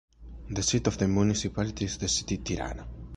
The 0.49 0.63
seat 0.63 0.87
of 0.87 0.97
the 0.97 1.07
municipality 1.07 1.85
is 1.85 1.99
the 1.99 2.07
city 2.07 2.39
Tirana. 2.39 2.87